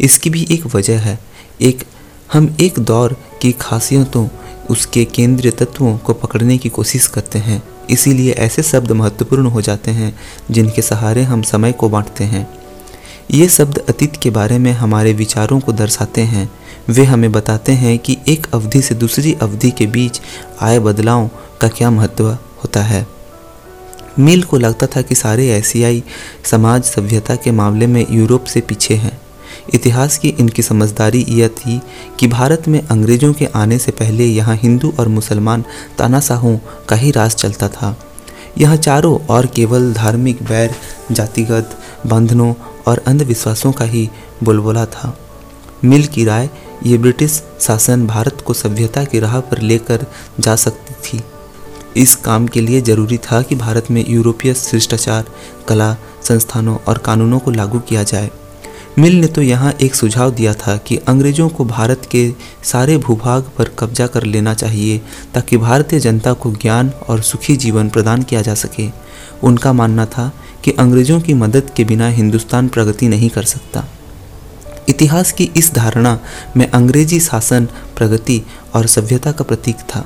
इसकी 0.02 0.30
भी 0.30 0.48
एक 0.52 0.66
वजह 0.76 1.00
है। 1.00 1.20
एक 1.62 1.84
हम 2.32 2.56
एक 2.62 2.80
दौर 2.80 3.16
की 3.42 3.52
खासियतों, 3.52 4.28
उसके 4.70 5.06
केंद्रीय 5.06 5.52
तत्वों 5.52 5.98
को 5.98 6.14
पकड़ने 6.14 6.58
की 6.58 6.70
कोशिश 6.70 7.08
करते 7.08 7.40
हैं। 7.40 7.64
इसीलिए 7.90 8.32
ऐसे 8.32 8.64
शब्द 8.64 8.92
महत्वपूर्ण 8.92 9.46
हो 9.46 9.62
जाते 9.62 9.92
हैं, 9.92 10.20
जिनके 10.52 10.82
सहारे 10.82 11.24
हम 11.24 11.42
समय 11.42 11.72
को 11.72 11.90
बांटते 11.90 12.24
हैं। 12.24 12.60
ये 13.32 13.50
शब्द 13.50 13.78
अतीत 13.78 14.16
के 14.16 14.30
बारे 14.30 14.58
में 14.58 14.72
हमारे 14.72 15.14
विचारों 15.14 15.60
को 15.60 15.72
दर्शाते 15.72 16.22
हैं। 16.22 16.52
वे 16.90 17.04
हमें 17.04 17.32
बताते 17.32 17.72
हैं 17.72 18.00
कि 18.00 18.18
एक 18.28 18.48
अवधि 18.54 18.82
से 18.82 18.96
दूसरी 18.96 19.34
अवधि 19.34 19.72
के 19.72 19.86
बीच 19.86 20.22
आए 20.62 20.80
बदलाव 20.80 21.30
का 21.62 21.68
क्या 21.68 21.92
महत्व 21.92 22.30
होता 22.32 22.82
है। 22.82 23.08
मिल 24.20 24.44
को 24.44 24.58
लगता 24.58 24.88
था 24.88 25.02
कि 25.02 25.16
सारे 25.16 25.52
एशियाई 25.52 26.04
समाज 26.44 26.84
सभ्यता 26.84 27.36
के 27.36 27.52
मामले 27.52 27.88
में 27.88 28.06
यूरोप 28.10 28.44
से 28.44 28.62
पीछे 28.62 28.96
हैं। 28.96 29.23
इतिहास 29.74 30.18
की 30.18 30.30
इनकी 30.30 30.62
समझदारी 30.62 31.26
यह 31.30 31.48
थी 31.48 31.82
कि 32.20 32.28
भारत 32.28 32.68
में 32.68 32.88
अंग्रेज़ों 32.88 33.34
के 33.34 33.46
आने 33.46 33.78
से 33.78 33.92
पहले 33.92 34.26
यहाँ 34.26 34.56
हिंदू 34.56 34.94
और 35.00 35.08
मुसलमान 35.08 35.64
तानाशाहों 35.98 36.58
का 36.90 36.96
ही 36.96 37.12
राज 37.12 37.36
चलता 37.36 37.68
था। 37.68 37.98
यहाँ 38.58 38.78
चारों 38.78 39.20
और 39.26 39.46
केवल 39.46 39.94
धार्मिक, 39.94 40.42
वैर, 40.42 40.76
जातिगत 41.12 41.78
बंधनों 42.08 42.54
और 42.88 43.04
अंधविश्वासों 43.08 43.72
का 43.72 43.86
ही 43.86 44.10
बुलबुला 44.44 44.86
था। 44.86 45.18
मिल 45.86 46.06
की 46.08 46.26
राय, 46.26 46.50
ये 46.86 46.98
ब्रिटिश 46.98 47.44
शासन 47.62 48.08
भारत 48.08 48.44
को 48.48 48.54
सभ्यता 48.54 49.04
की 49.04 49.20
राह 49.20 49.40
पर 49.40 49.62
लेकर 49.62 50.06
जा 50.40 50.56
सकती 50.56 50.94
थी। 50.94 51.24
इस 51.98 52.16
काम 52.16 52.48
के 52.48 52.62
लिए 52.62 52.82
ज़रूरी 52.82 53.18
था 53.18 53.42
कि 53.42 53.56
भारत 53.56 53.92
में 53.92 54.06
यूरोपीय 54.10 54.54
शिष्टाचार, 54.54 55.26
कला, 55.68 55.98
संस्थानों 56.24 56.78
और 56.88 56.98
कानूनों 56.98 57.40
को 57.40 57.52
लागू 57.52 57.80
किया 57.80 58.04
जाए। 58.04 58.30
मिल 59.00 59.16
ने 59.22 59.28
तो 59.28 59.42
यहाँ 59.42 59.72
एक 59.82 59.96
सुझाव 59.96 60.32
दिया 60.32 60.54
था 60.54 60.78
कि 60.78 60.96
अंग्रेज़ों 60.98 61.50
को 61.50 61.66
भारत 61.66 62.02
के 62.12 62.34
सारे 62.64 62.98
भूभाग 62.98 63.44
पर 63.58 63.70
कब्जा 63.80 64.08
कर 64.08 64.24
लेना 64.24 64.54
चाहिए, 64.54 65.02
ताकि 65.34 65.58
भारतीय 65.58 66.00
जनता 66.00 66.34
को 66.34 66.52
ज्ञान 66.52 66.90
और 67.10 67.22
सुखी 67.22 67.56
जीवन 67.56 67.90
प्रदान 67.90 68.24
किया 68.24 68.42
जा 68.42 68.54
सके। 68.54 68.90
उनका 69.44 69.74
मानना 69.74 70.06
था 70.06 70.32
कि 70.64 70.72
अंग्रेज़ों 70.72 71.20
की 71.22 71.34
मदद 71.34 71.72
के 71.76 71.84
बिना 71.84 72.08
हिंदुस्तान 72.08 72.68
प्रगति 72.68 73.08
नहीं 73.08 73.30
कर 73.30 73.44
सकता। 73.44 73.86
इतिहास 74.90 75.32
की 75.32 75.52
इस 75.58 75.74
धारणा 75.74 76.20
में 76.58 76.70
अंग्रेज़ी 76.72 77.20
शासन 77.20 77.66
प्रगति 77.98 78.42
और 78.76 78.88
सभ्यता 78.88 79.32
का 79.32 79.44
प्रतीक 79.44 79.76
था। 79.76 80.06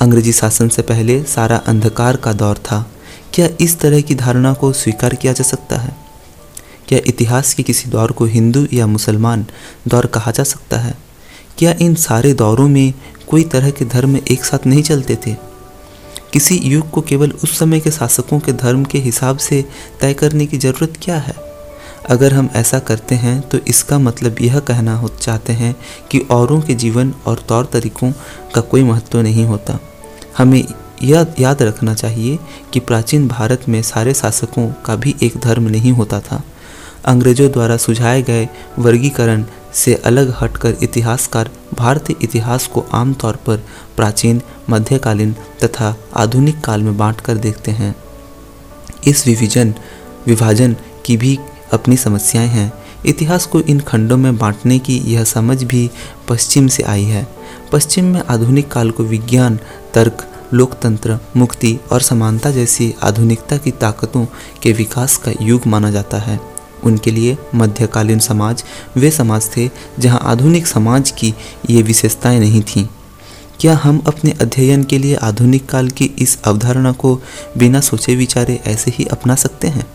अंग्रेज़ी 0.00 0.32
शासन 0.32 0.68
से 0.68 0.82
पहले 0.82 1.22
सारा 1.24 1.56
अंधकार 1.56 2.16
का 2.16 2.32
दौर 2.32 2.58
था। 2.58 2.86
क्या 3.34 3.48
इस 3.60 3.78
तरह 3.80 4.00
की 4.00 4.14
धारणा 4.14 4.52
को 4.52 4.72
स्वीकार 4.72 5.14
किया 5.14 5.32
जा 5.32 5.44
सकता 5.44 5.78
है? 5.78 6.07
क्या 6.88 6.98
इतिहास 7.06 7.54
के 7.54 7.62
किसी 7.62 7.90
दौर 7.90 8.12
को 8.12 8.24
हिंदू 8.24 8.66
या 8.72 8.86
मुसलमान 8.86 9.46
दौर 9.88 10.06
कहा 10.06 10.30
जा 10.30 10.44
सकता 10.44 10.78
है? 10.78 10.94
क्या 11.58 11.74
इन 11.80 11.94
सारे 11.94 12.32
दौरों 12.34 12.68
में 12.68 12.94
कोई 13.28 13.42
तरह 13.44 13.70
के 13.70 13.84
धर्म 13.84 14.16
एक 14.16 14.44
साथ 14.44 14.66
नहीं 14.66 14.82
चलते 14.82 15.16
थे? 15.16 15.36
किसी 16.32 16.56
युग 16.56 16.90
को 16.90 17.00
केवल 17.00 17.30
उस 17.30 17.58
समय 17.58 17.80
के 17.80 17.90
शासकों 17.90 18.40
के 18.40 18.52
धर्म 18.52 18.84
के 18.84 18.98
हिसाब 18.98 19.36
से 19.36 19.64
तय 20.00 20.14
करने 20.14 20.46
की 20.46 20.58
ज़रूरत 20.58 20.98
क्या 21.02 21.18
है? 21.18 21.34
अगर 22.10 22.34
हम 22.34 22.48
ऐसा 22.54 22.78
करते 22.78 23.14
हैं 23.14 23.40
तो 23.40 23.58
इसका 23.58 23.98
मतलब 23.98 24.36
यह 24.40 24.58
कहना 24.58 24.96
हो, 24.96 25.08
चाहते 25.08 25.52
हैं 25.52 25.74
कि 26.10 26.18
औरों 26.30 26.60
के 26.60 26.74
जीवन 26.74 27.14
और 27.26 27.38
तौर 27.38 27.64
तरीक़ों 27.72 28.12
का 28.54 28.60
कोई 28.60 28.82
महत्व 28.82 29.20
नहीं 29.20 29.44
होता। 29.44 29.78
हमें 30.38 30.64
यह 31.02 31.26
याद 31.40 31.62
रखना 31.62 31.94
चाहिए 31.94 32.38
कि 32.72 32.80
प्राचीन 32.80 33.28
भारत 33.28 33.68
में 33.68 33.82
सारे 33.82 34.14
शासकों 34.14 34.72
का 34.86 34.96
भी 34.96 35.14
एक 35.22 35.36
धर्म 35.36 35.68
नहीं 35.68 35.92
होता 35.92 36.20
था। 36.20 36.42
अंग्रेज़ों 37.04 37.50
द्वारा 37.50 37.76
सुझाए 37.76 38.22
गए 38.22 38.48
वर्गीकरण 38.78 39.44
से 39.74 39.94
अलग 39.94 40.34
हटकर 40.40 40.76
इतिहासकार 40.82 41.50
भारतीय 41.74 42.16
इतिहास 42.22 42.66
को 42.66 42.86
आमतौर 42.92 43.36
पर 43.36 43.56
प्राचीन, 43.96 44.42
मध्यकालीन 44.70 45.32
तथा 45.64 45.96
आधुनिक 46.16 46.60
काल 46.60 46.82
में 46.82 46.96
बांटकर 46.96 47.34
देखते 47.34 47.70
हैं। 47.70 47.96
इस 49.06 49.26
विभिजन 49.26 49.74
विभाजन 50.26 50.76
की 51.04 51.16
भी 51.16 51.38
अपनी 51.72 51.96
समस्याएँ 51.96 52.48
हैं। 52.48 52.72
इतिहास 53.06 53.46
को 53.46 53.60
इन 53.60 53.80
खंडों 53.80 54.16
में 54.16 54.38
बांटने 54.38 54.78
की 54.78 54.98
यह 54.98 55.24
समझ 55.24 55.64
भी 55.64 55.90
पश्चिम 56.28 56.68
से 56.68 56.82
आई 56.82 57.04
है। 57.04 57.28
पश्चिम 57.72 58.04
में 58.04 58.22
आधुनिक 58.28 58.72
काल 58.72 58.90
को 58.90 59.02
विज्ञान, 59.02 59.58
तर्क, 59.94 60.32
लोकतंत्र, 60.54 61.18
मुक्ति 61.36 61.78
और 61.92 62.00
समानता 62.00 62.50
जैसी 62.50 62.94
आधुनिकता 63.02 63.56
की 63.56 63.70
ताकतों 63.70 64.26
के 64.62 64.72
विकास 64.72 65.16
का 65.16 65.32
युग 65.42 65.60
माना 65.66 65.90
जाता 65.90 66.16
है। 66.16 66.57
उनके 66.84 67.10
लिए 67.10 67.38
मध्यकालीन 67.54 68.18
समाज, 68.18 68.64
वे 68.96 69.10
समाज 69.10 69.56
थे 69.56 69.70
जहाँ 69.98 70.20
आधुनिक 70.22 70.66
समाज 70.66 71.10
की 71.10 71.34
ये 71.70 71.82
विशेषताएँ 71.82 72.40
नहीं 72.40 72.62
थीं। 72.62 72.86
क्या 73.60 73.76
हम 73.76 74.02
अपने 74.06 74.30
अध्ययन 74.30 74.84
के 74.84 74.98
लिए 74.98 75.14
आधुनिक 75.14 75.66
काल 75.66 75.88
की 75.88 76.04
इस 76.04 76.42
अवधारणा 76.42 76.92
को 76.92 77.20
बिना 77.56 77.80
सोचे 77.80 78.16
विचारे 78.16 78.60
ऐसे 78.66 78.90
ही 78.90 79.04
अपना 79.04 79.34
सकते 79.34 79.68
हैं? 79.68 79.86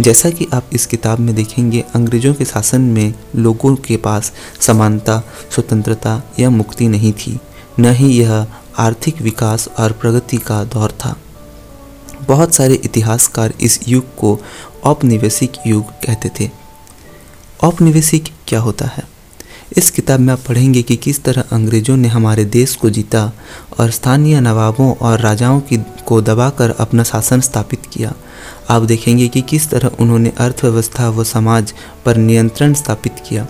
जैसा 0.00 0.30
कि 0.30 0.46
आप 0.54 0.64
इस 0.72 0.86
किताब 0.86 1.18
में 1.18 1.34
देखेंगे, 1.34 1.84
अंग्रेज़ों 1.94 2.34
के 2.34 2.44
शासन 2.44 2.80
में 2.80 3.14
लोगों 3.36 3.76
के 3.76 3.96
पास 3.96 4.32
समानता, 4.60 5.22
स्वतंत्रता 5.50 6.22
या 6.40 6.50
मुक्ति 6.50 6.88
नहीं 6.88 7.12
थी। 7.12 7.40
न 7.80 7.84
ही 7.84 8.20
यह 8.20 8.46
आर्थिक 8.78 9.22
विकास 9.22 9.68
और 9.78 9.92
प्रगति 9.92 10.36
का 10.36 10.64
दौर 10.64 10.90
था। 10.90 11.16
बहुत 12.26 12.54
सारे 12.54 12.74
इतिहासकार 12.74 13.54
इस 13.60 13.80
युग 13.88 14.16
को 14.16 14.40
औपनिवेशिक 14.84 15.52
युग 15.66 15.84
कहते 15.84 16.30
थे। 16.40 16.50
औपनिवेशिक 17.64 18.24
क्या 18.48 18.60
होता 18.60 18.86
है? 18.86 19.20
इस 19.76 19.90
किताब 19.90 20.20
में 20.20 20.32
आप 20.32 20.40
पढ़ेंगे 20.48 20.82
कि 20.82 20.96
किस 20.96 21.24
तरह 21.24 21.44
अंग्रेज़ों 21.52 21.96
ने 21.96 22.08
हमारे 22.08 22.44
देश 22.44 22.76
को 22.76 22.90
जीता 22.90 23.32
और 23.80 23.90
स्थानीय 23.90 24.40
नवाबों 24.40 24.94
और 24.94 25.20
राजाओं 25.20 25.60
की 25.60 25.78
को 26.06 26.20
दबाकर 26.20 26.70
अपना 26.70 27.02
शासन 27.02 27.40
स्थापित 27.40 27.82
किया। 27.92 28.14
आप 28.70 28.82
देखेंगे 28.82 29.28
कि 29.28 29.40
किस 29.40 29.70
तरह 29.70 29.90
उन्होंने 30.00 30.32
अर्थव्यवस्था 30.38 31.08
व 31.08 31.24
समाज 31.24 31.74
पर 32.04 32.16
नियंत्रण 32.16 32.74
स्थापित 32.74 33.16
किया। 33.28 33.46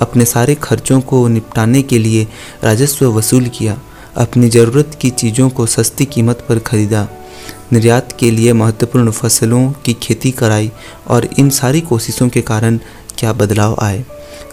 अपने 0.00 0.24
सारे 0.24 0.54
खर्चों 0.54 1.00
को 1.00 1.28
निपटाने 1.28 1.82
के 1.82 1.98
लिए 1.98 2.28
राजस्व 2.64 3.18
वसूल 3.18 3.46
किया। 3.46 3.80
अपनी 4.16 4.48
ज़रूरत 4.48 4.98
की 5.00 5.10
चीज़ों 5.10 5.50
को 5.50 5.66
सस्ती 5.66 6.04
कीमत 6.04 6.46
पर 6.48 6.58
खरीदा। 6.58 7.08
निर्यात 7.74 8.16
के 8.18 8.30
लिए 8.30 8.52
महत्वपूर्ण 8.52 9.10
फ़सलों 9.10 9.70
की 9.84 9.92
खेती 9.92 10.30
कराई 10.30 10.70
और 11.08 11.28
इन 11.38 11.50
सारी 11.50 11.80
कोशिशों 11.80 12.28
के 12.28 12.40
कारण 12.42 12.78
क्या 13.18 13.32
बदलाव 13.32 13.76
आए? 13.82 14.04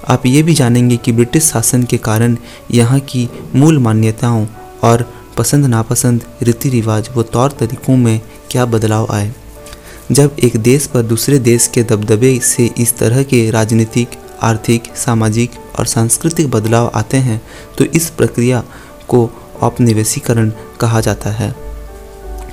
आप 0.09 0.25
ये 0.25 0.43
भी 0.43 0.53
जानेंगे 0.53 0.97
कि 0.97 1.11
ब्रिटिश 1.11 1.43
शासन 1.43 1.83
के 1.83 1.97
कारण 1.97 2.37
यहाँ 2.71 2.99
की 2.99 3.29
मूल 3.55 3.77
मान्यताओं 3.79 4.45
और 4.83 5.05
पसंद 5.37 5.65
नापसंद 5.65 6.25
रीति 6.41 6.69
रिवाज 6.69 7.09
व 7.17 7.23
तौर 7.23 7.51
तरीक़ों 7.51 7.97
में 7.97 8.19
क्या 8.51 8.65
बदलाव 8.65 9.07
आए? 9.11 9.31
जब 10.11 10.35
एक 10.43 10.57
देश 10.57 10.87
पर 10.87 11.01
दूसरे 11.03 11.39
देश 11.39 11.67
के 11.67 11.83
दबदबे 11.83 12.37
से 12.39 12.69
इस 12.77 12.97
तरह 12.97 13.23
के 13.23 13.49
राजनीतिक, 13.51 14.09
आर्थिक, 14.41 14.95
सामाजिक 14.95 15.51
और 15.79 15.85
सांस्कृतिक 15.85 16.49
बदलाव 16.51 16.91
आते 16.95 17.17
हैं 17.17 17.41
तो 17.77 17.85
इस 17.85 18.09
प्रक्रिया 18.09 18.63
को 19.07 19.29
औपनिवेशीकरण 19.61 20.51
कहा 20.79 21.01
जाता 21.01 21.29
है। 21.29 21.55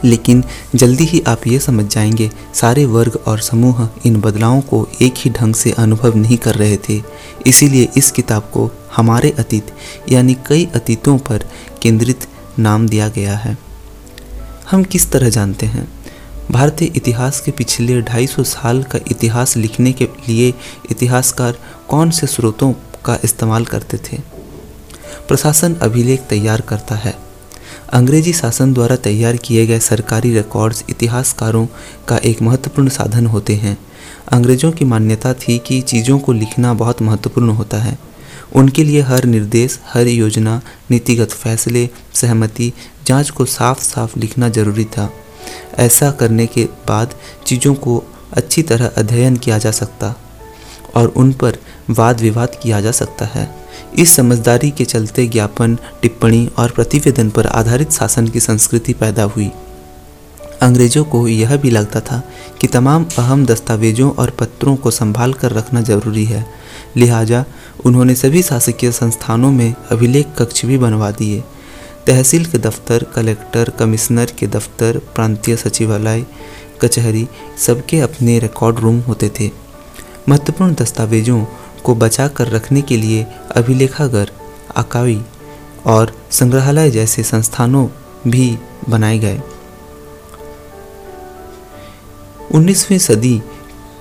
लेकिन 0.04 0.44
जल्दी 0.74 1.04
ही 1.04 1.20
आप 1.20 1.46
ये 1.46 1.58
समझ 1.58 1.94
जाएँगे, 1.94 2.30
सारे 2.54 2.84
वर्ग 2.84 3.18
और 3.26 3.40
समूह 3.40 3.88
इन 4.06 4.20
बदलावों 4.20 4.60
को 4.60 4.88
एक 5.02 5.14
ही 5.16 5.30
ढंग 5.30 5.54
से 5.54 5.72
अनुभव 5.72 6.16
नहीं 6.16 6.36
कर 6.36 6.54
रहे 6.54 6.76
थे। 6.76 7.02
इसीलिए 7.46 7.88
इस 7.96 8.10
किताब 8.10 8.42
को 8.42 8.70
हमारे 8.96 9.30
अतीत, 9.30 9.66
यानी 10.12 10.36
कई 10.46 10.68
अतीतों 10.74 11.18
पर 11.18 11.44
केंद्रित 11.82 12.26
नाम 12.58 12.88
दिया 12.88 13.08
गया 13.08 13.36
है। 13.36 13.58
हम 14.70 14.84
किस 14.84 15.10
तरह 15.10 15.28
जानते 15.28 15.66
हैं? 15.66 15.92
भारतीय 16.50 16.92
इतिहास 16.96 17.40
के 17.40 17.50
पिछले 17.50 18.02
250 18.02 18.44
साल 18.44 18.82
का 18.82 18.98
इतिहास 19.10 19.56
लिखने 19.56 19.92
के 19.92 20.04
लिए 20.04 20.54
इतिहासकार 20.90 21.58
कौन 21.88 22.10
से 22.10 22.26
स्रोतों 22.26 22.72
का 23.04 23.18
इस्तेमाल 23.24 23.64
करते 23.64 23.96
थे? 23.96 24.18
प्रशासन 25.28 25.74
अभिलेख 25.74 26.20
तैयार 26.20 26.60
करता 26.60 26.94
है। 26.94 27.27
अंग्रेज़ी 27.92 28.33
शासन 28.33 28.73
द्वारा 28.73 28.97
तैयार 28.97 29.37
किए 29.37 29.66
गए 29.66 29.78
सरकारी 29.78 30.35
रिकॉर्ड्स 30.35 30.85
इतिहासकारों 30.90 31.66
का 32.09 32.16
एक 32.16 32.42
महत्वपूर्ण 32.42 32.88
साधन 32.88 33.26
होते 33.26 33.54
हैं। 33.54 33.78
अंग्रेज़ों 34.33 34.73
की 34.73 34.85
मान्यता 34.85 35.35
थी 35.35 35.59
कि 35.59 35.80
चीज़ों 35.80 36.18
को 36.18 36.33
लिखना 36.33 36.75
बहुत 36.75 37.02
महत्वपूर्ण 37.02 37.50
होता 37.50 37.76
है। 37.76 37.99
उनके 38.57 38.85
लिए 38.85 39.00
हर 39.00 39.25
निर्देश, 39.25 39.80
हर 39.87 40.07
योजना, 40.07 40.61
नीतिगत 40.90 41.30
फैसले, 41.30 41.88
सहमति, 42.14 42.73
जाँच 43.07 43.30
को 43.30 43.45
साफ़ 43.45 43.83
साफ़ 43.83 44.18
लिखना 44.18 44.49
ज़रूरी 44.49 44.85
था। 44.85 45.12
ऐसा 45.78 46.11
करने 46.11 46.47
के 46.47 46.64
बाद 46.64 47.14
चीज़ों 47.47 47.75
को 47.75 48.04
अच्छी 48.33 48.62
तरह 48.62 48.87
अध्ययन 48.87 49.37
किया 49.37 49.59
जा 49.59 49.71
सकता 49.71 50.14
और 50.95 51.09
उन 51.09 51.33
पर 51.33 51.59
वाद 51.90 52.21
विवाद 52.21 52.59
किया 52.62 52.80
जा 52.80 52.90
सकता 52.90 53.26
है। 53.26 53.57
इस 53.99 54.16
समझदारी 54.16 54.70
के 54.70 54.85
चलते 54.85 55.26
ज्ञापन, 55.26 55.78
टिप्पणी 56.02 56.50
और 56.58 56.70
प्रतिवेदन 56.70 57.30
पर 57.30 57.47
आधारित 57.47 57.90
शासन 57.90 58.28
की 58.28 58.40
संस्कृति 58.40 58.92
पैदा 58.92 59.23
हुई। 59.23 59.50
अंग्रेज़ों 60.62 61.04
को 61.04 61.28
यह 61.28 61.56
भी 61.56 61.70
लगता 61.70 62.00
था 62.00 62.23
कि 62.61 62.66
तमाम 62.66 63.06
अहम 63.18 63.47
दस्तावेजों 63.47 64.11
और 64.12 64.30
पत्रों 64.30 64.76
को 64.76 64.90
संभाल 64.90 65.32
कर 65.32 65.52
रखना 65.52 65.80
ज़रूरी 65.80 66.25
है। 66.25 66.47
लिहाजा 66.97 67.44
उन्होंने 67.85 68.14
सभी 68.14 68.42
शासकीय 68.42 68.92
संस्थानों 68.92 69.50
में 69.50 69.75
अभिलेख 69.90 70.26
कक्ष 70.38 70.64
भी 70.64 70.78
बनवा 70.78 71.11
दिए। 71.11 71.44
तहसील 72.06 72.44
के 72.44 72.58
दफ्तर, 72.58 73.02
कलेक्टर, 73.02 73.70
कमिश्नर 73.70 74.26
के 74.38 74.47
दफ्तर, 74.47 74.99
प्रांतीय 74.99 75.56
सचिवालय, 75.56 76.26
कचहरी 76.82 77.28
सबके 77.66 78.00
अपने 78.00 78.38
रिकॉर्ड 78.38 78.78
रूम 78.78 79.00
होते 79.00 79.30
थे। 79.40 79.50
महत्वपूर्ण 80.28 80.75
दस्तावेजों 80.75 81.44
को 81.88 81.95
बचा 81.95 82.28
कर 82.28 82.49
रखने 82.49 82.83
के 82.83 82.97
लिए 82.97 83.26
अभिलेखागर 83.57 84.30
अकावी 84.76 85.23
और 85.87 86.14
संग्रहालय 86.30 86.90
जैसे 86.90 87.23
संस्थानों 87.23 87.88
भी 88.30 88.59
बनाए 88.88 89.18
गए। 89.18 89.42
19वीं 92.54 92.99
सदी 92.99 93.42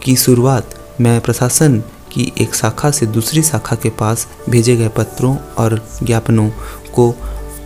की 0.03 0.15
शुरुआत 0.15 0.96
में 1.01 1.22
प्रशासन 1.22 1.79
की 2.12 2.34
एक 2.38 2.56
शाखा 2.56 2.91
से 2.91 3.06
दूसरी 3.06 3.44
शाखा 3.44 3.75
के 3.75 3.89
पास 3.89 4.27
भेजे 4.50 4.75
गए 4.75 4.88
पत्रों 4.88 5.38
और 5.38 5.89
ज्ञापनों 6.03 6.50
को 6.94 7.15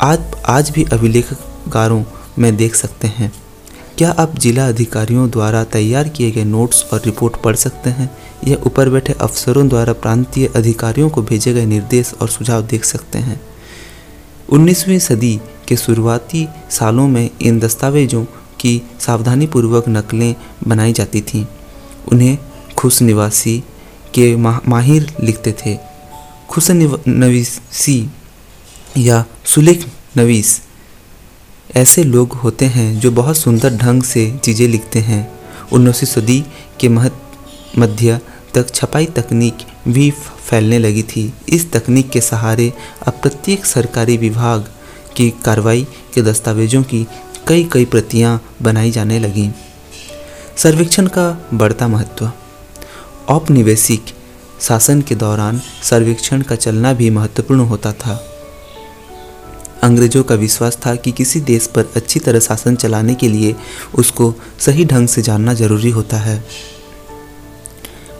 आज 0.01 0.19
आज 0.45 0.69
भी 0.69 0.83
अभिलेखकारों 0.83 2.03
में 2.39 2.57
देख 2.57 2.75
सकते 2.75 3.07
हैं। 3.07 3.33
क्या 3.97 4.11
आप 4.11 4.35
जिला 4.35 4.67
अधिकारियों 4.67 5.29
द्वारा 5.29 5.63
तैयार 5.63 6.07
किए 6.09 6.31
गए 6.31 6.43
नोट्स 6.43 6.85
और 6.93 7.01
रिपोर्ट 7.05 7.35
पढ़ 7.35 7.55
सकते 7.55 7.89
हैं? 7.89 8.20
या 8.47 8.57
ऊपर 8.65 8.89
बैठे 8.89 9.13
अफसरों 9.13 9.67
द्वारा 9.67 9.93
प्रांतीय 9.93 10.47
अधिकारियों 10.55 11.09
को 11.09 11.21
भेजे 11.21 11.53
गए 11.53 11.65
निर्देश 11.65 12.13
और 12.21 12.29
सुझाव 12.29 12.61
देख 12.61 12.85
सकते 12.85 13.17
हैं। 13.17 13.39
19वीं 14.49 14.99
सदी 14.99 15.39
के 15.67 15.75
शुरुआती 15.75 16.47
सालों 16.69 17.07
में 17.07 17.29
इन 17.41 17.59
दस्तावेजों 17.59 18.23
की 18.59 18.81
सावधानीपूर्वक 18.99 19.89
नकलें 19.89 20.35
बनाई 20.67 20.93
जाती 20.93 21.21
थीं। 21.21 21.45
उन्हें 22.11 22.37
खुश 22.77 23.01
निवासी 23.01 23.57
के 24.13 24.35
माहिर 24.35 25.13
लिखते 25.23 25.51
थे। 25.51 25.77
खुश 26.49 26.71
नवीसी 26.71 28.09
या 28.97 29.23
सुलेख 29.45 29.85
नवीस 30.17 30.61
ऐसे 31.75 32.03
लोग 32.03 32.33
होते 32.33 32.65
हैं 32.65 32.99
जो 32.99 33.11
बहुत 33.11 33.37
सुंदर 33.37 33.75
ढंग 33.77 34.03
से 34.03 34.25
चीज़ें 34.43 34.67
लिखते 34.67 34.99
हैं। 34.99 35.21
उन्नीसवीं 35.73 36.11
सदी 36.11 36.43
के 36.79 36.89
मध्य 37.77 38.19
तक 38.53 38.73
छपाई 38.75 39.05
तकनीक 39.05 39.57
भी 39.87 40.11
फैलने 40.49 40.79
लगी 40.79 41.03
थी। 41.03 41.33
इस 41.49 41.71
तकनीक 41.71 42.09
के 42.09 42.21
सहारे 42.21 42.73
अब 43.07 43.13
प्रत्येक 43.13 43.65
सरकारी 43.65 44.17
विभाग 44.17 44.69
की 45.17 45.29
कार्रवाई 45.45 45.87
के 46.13 46.21
दस्तावेजों 46.21 46.83
की 46.83 47.07
कई 47.47 47.63
कई 47.63 47.85
प्रतियाँ 47.85 48.41
बनाई 48.61 48.91
जाने 48.91 49.19
लगीं। 49.19 49.51
सर्वेक्षण 50.57 51.07
का 51.07 51.49
बढ़ता 51.53 51.87
महत्व। 51.87 52.31
औपनिवेशिक 53.29 54.05
शासन 54.61 55.01
के 55.01 55.15
दौरान 55.15 55.61
सर्वेक्षण 55.83 56.41
का 56.41 56.55
चलना 56.55 56.93
भी 56.93 57.09
महत्वपूर्ण 57.09 57.59
होता 57.59 57.93
था। 57.93 58.27
अंग्रेज़ों 59.83 60.23
का 60.23 60.35
विश्वास 60.35 60.77
था 60.85 60.95
कि 60.95 61.11
किसी 61.11 61.39
देश 61.41 61.67
पर 61.67 61.85
अच्छी 61.95 62.19
तरह 62.19 62.39
शासन 62.39 62.75
चलाने 62.75 63.15
के 63.15 63.27
लिए 63.27 63.55
उसको 63.95 64.33
सही 64.59 64.85
ढंग 64.85 65.07
से 65.07 65.21
जानना 65.21 65.53
ज़रूरी 65.53 65.89
होता 65.89 66.17
है। 66.17 66.43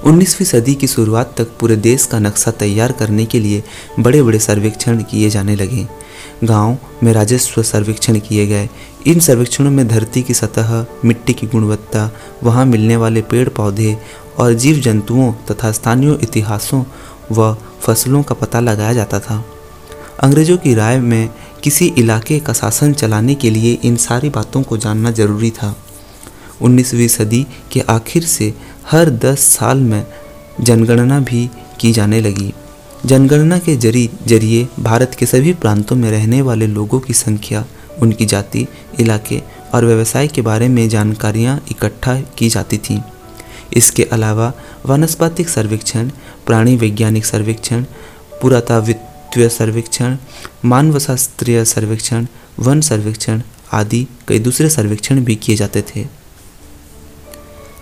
19वीं 0.05 0.45
सदी 0.45 0.75
की 0.75 0.87
शुरुआत 0.87 1.35
तक 1.37 1.47
पूरे 1.59 1.75
देश 1.75 2.05
का 2.05 2.19
नक्शा 2.19 2.51
तैयार 2.51 2.91
करने 2.91 3.25
के 3.25 3.39
लिए 3.39 3.63
बड़े 3.99 4.23
बड़े 4.23 4.39
सर्वेक्षण 4.39 5.03
किए 5.03 5.29
जाने 5.29 5.55
लगे। 5.55 5.87
गाँव 6.43 6.77
में 7.03 7.13
राजस्व 7.13 7.63
सर्वेक्षण 7.63 8.19
किए 8.19 8.47
गए। 8.47 8.69
इन 9.07 9.19
सर्वेक्षणों 9.19 9.71
में 9.71 9.87
धरती 9.87 10.21
की 10.21 10.33
सतह, 10.33 10.85
मिट्टी 11.05 11.33
की 11.33 11.47
गुणवत्ता, 11.47 12.11
वहाँ 12.43 12.65
मिलने 12.65 12.97
वाले 12.97 13.21
पेड़ 13.21 13.49
पौधे 13.49 13.97
और 14.37 14.53
जीव 14.53 14.75
जंतुओं 14.75 15.33
तथा 15.33 15.71
स्थानीय 15.71 16.19
इतिहासों 16.23 16.83
व 17.31 17.57
फ़सलों 17.81 18.23
का 18.23 18.35
पता 18.35 18.59
लगाया 18.59 18.93
जाता 18.93 19.19
था। 19.19 19.45
अंग्रेज़ों 20.23 20.57
की 20.57 20.73
राय 20.73 20.99
में 20.99 21.29
किसी 21.63 21.87
इलाके 21.87 22.39
का 22.39 22.53
शासन 22.53 22.93
चलाने 22.93 23.35
के 23.35 23.49
लिए 23.49 23.73
इन 23.73 23.95
सारी 23.95 24.29
बातों 24.29 24.63
को 24.63 24.77
जानना 24.77 25.11
ज़रूरी 25.11 25.51
था। 25.51 25.75
19वीं 26.61 27.07
सदी 27.07 27.47
के 27.71 27.79
आखिर 27.79 28.23
से 28.23 28.53
हर 28.85 29.09
10 29.09 29.39
साल 29.39 29.77
में 29.77 30.05
जनगणना 30.61 31.19
भी 31.19 31.49
की 31.79 31.91
जाने 31.91 32.21
लगी। 32.21 32.53
जनगणना 33.05 33.59
के 33.59 33.75
जरी, 33.75 34.09
ज़रिए 34.27 34.67
भारत 34.79 35.15
के 35.19 35.25
सभी 35.25 35.53
प्रांतों 35.53 35.95
में 35.95 36.11
रहने 36.11 36.41
वाले 36.41 36.67
लोगों 36.67 36.99
की 36.99 37.13
संख्या, 37.13 37.65
उनकी 37.99 38.25
जाति, 38.25 38.67
इलाके 38.99 39.41
और 39.73 39.85
व्यवसाय 39.85 40.27
के 40.27 40.41
बारे 40.41 40.67
में 40.67 40.89
जानकारियाँ 40.89 41.63
इकट्ठा 41.71 42.21
की 42.21 42.49
जाती 42.49 42.77
थीं। 42.77 43.01
इसके 43.73 44.03
अलावा 44.03 44.53
वनस्पतिक 44.85 45.49
सर्वेक्षण, 45.49 46.09
प्राणी 46.45 46.75
वैज्ञानिक 46.75 47.25
सर्वेक्षण 47.25 47.83
पुरातात्विक 48.41 49.49
सर्वेक्षण, 49.51 50.17
मानवशास्त्रीय 50.65 51.65
सर्वेक्षण, 51.65 52.27
वन 52.59 52.81
सर्वेक्षण 52.81 53.41
आदि 53.73 54.07
कई 54.27 54.39
दूसरे 54.39 54.69
सर्वेक्षण 54.69 55.23
भी 55.23 55.35
किए 55.35 55.55
जाते 55.55 55.81
थे। 55.81 56.20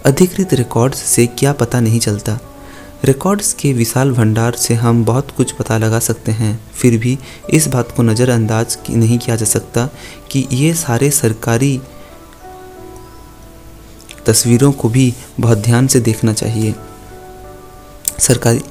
अधिकृत 0.05 0.53
रिकॉर्ड्स 0.53 0.97
से 0.97 1.27
क्या 1.27 1.53
पता 1.53 1.79
नहीं 1.79 1.99
चलता। 1.99 2.39
रिकॉर्ड्स 3.05 3.53
के 3.53 3.73
विशाल 3.73 4.11
भंडार 4.11 4.55
से 4.55 4.73
हम 4.73 5.03
बहुत 5.05 5.31
कुछ 5.31 5.51
पता 5.51 5.77
लगा 5.77 5.99
सकते 5.99 6.31
हैं। 6.31 6.59
फिर 6.73 6.97
भी 6.97 7.17
इस 7.49 7.67
बात 7.67 7.91
को 7.91 8.03
नज़रअंदाज 8.03 8.77
नहीं 8.89 9.17
किया 9.19 9.35
जा 9.35 9.45
सकता 9.45 9.89
कि 10.31 10.47
ये 10.51 10.73
सारे 10.73 11.09
सरकारी 11.11 11.81
तस्वीरों 14.25 14.71
को 14.71 14.89
भी 14.89 15.13
बहुत 15.39 15.57
ध्यान 15.57 15.87
से 15.87 15.99
देखना 15.99 16.33
चाहिए। 16.33 16.75
सरकारी 18.19 18.61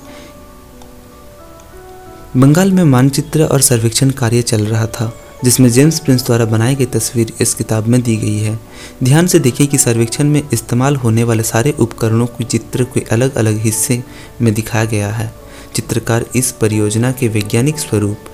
बंगाल 2.37 2.73
में 2.73 2.85
मानचित्र 2.85 3.45
और 3.45 3.61
सर्वेक्षण 3.61 4.11
कार्य 4.11 4.43
चल 4.43 4.67
रहा 4.67 4.87
था। 4.87 5.13
जिसमें 5.45 5.69
जेम्स 5.71 5.99
प्रिंस 6.01 6.25
द्वारा 6.27 6.45
बनाई 6.45 6.75
गई 6.75 6.87
तस्वीर 6.87 7.33
इस 7.41 7.55
किताब 7.55 7.87
में 7.87 8.01
दी 8.03 8.17
गई 8.17 8.39
है। 8.39 8.59
ध्यान 9.05 9.27
से 9.27 9.39
देखें 9.39 9.67
कि 9.67 9.79
सर्वेक्षण 9.79 10.29
में 10.29 10.43
इस्तेमाल 10.53 10.97
होने 10.97 11.25
वाले 11.25 11.43
सारे 11.43 11.75
उपकरणों 11.79 12.27
के 12.29 12.45
चित्र 12.45 12.85
के 12.85 13.01
अलग 13.13 13.35
अलग 13.35 13.59
हिस्से 13.59 14.03
में 14.43 14.53
दिखाया 14.55 14.85
गया 14.85 15.11
है। 15.11 15.33
चित्रकार 15.75 16.25
इस 16.37 16.51
परियोजना 16.53 17.13
के 17.13 17.29
वैज्ञानिक 17.29 17.79
स्वरूप 17.79 18.25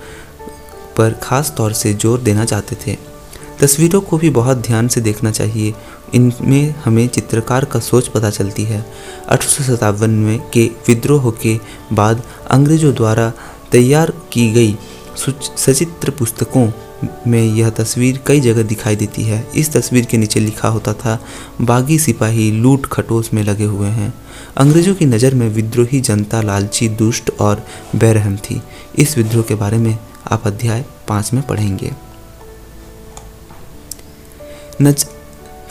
पर 0.97 1.19
खास 1.23 1.53
तौर 1.57 1.73
से 1.73 1.93
ज़ोर 1.93 2.21
देना 2.21 2.45
चाहते 2.45 2.75
थे। 2.85 2.97
तस्वीरों 3.59 4.01
को 4.01 4.17
भी 4.17 4.29
बहुत 4.29 4.57
ध्यान 4.57 4.87
से 4.87 5.01
देखना 5.01 5.31
चाहिए। 5.31 5.73
इनमें 6.13 6.75
हमें 6.85 7.07
चित्रकार 7.07 7.65
का 7.65 7.79
सोच 7.79 8.07
पता 8.07 8.29
चलती 8.29 8.63
है। 8.63 8.85
अठारह 9.27 10.07
में 10.07 10.39
के 10.53 10.65
विद्रोह 10.87 11.29
के 11.43 11.57
बाद 11.93 12.23
अंग्रेज़ों 12.51 12.93
द्वारा 12.95 13.31
तैयार 13.71 14.13
की 14.33 14.51
गई 14.51 14.77
सचित्र 15.17 16.11
पुस्तकों 16.11 16.67
में 17.27 17.41
यह 17.41 17.69
तस्वीर 17.69 18.19
कई 18.27 18.39
जगह 18.39 18.63
दिखाई 18.63 18.95
देती 18.95 19.23
है। 19.23 19.45
इस 19.55 19.71
तस्वीर 19.73 20.05
के 20.05 20.17
नीचे 20.17 20.39
लिखा 20.39 20.67
होता 20.67 20.93
था, 20.93 21.19
बागी 21.61 21.97
सिपाही 21.99 22.49
लूट 22.51 22.85
खटोस 22.85 23.33
में 23.33 23.43
लगे 23.43 23.65
हुए 23.65 23.89
हैं। 23.89 24.13
अंग्रेज़ों 24.57 24.95
की 24.95 25.05
नज़र 25.05 25.35
में 25.35 25.47
विद्रोही 25.49 26.01
जनता 26.01 26.41
लालची, 26.41 26.89
दुष्ट 26.89 27.31
और 27.31 27.65
बेरहम 27.95 28.37
थी। 28.39 28.61
इस 28.99 29.17
विद्रोह 29.17 29.43
के 29.43 29.55
बारे 29.55 29.77
में 29.77 29.97
आप 30.27 30.47
अध्याय 30.47 30.85
पाँच 31.07 31.33
में 31.33 31.43
पढ़ेंगे। 31.43 31.91
नज 34.81 35.05